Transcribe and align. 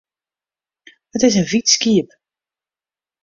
It 1.15 1.21
is 1.27 1.35
in 1.39 1.45
wyt 1.51 1.67
skiep. 1.75 2.09